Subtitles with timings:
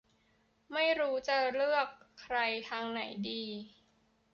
[0.73, 1.87] ไม่รู้จะเลือก
[2.21, 2.37] ใคร
[2.69, 3.41] ทางไหนดี